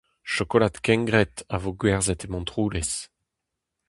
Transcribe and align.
Chokolad 0.33 0.75
kengred 0.85 1.35
a 1.53 1.55
vo 1.63 1.71
gwerzhet 1.79 2.25
e 2.25 2.27
Montroulez. 2.33 2.91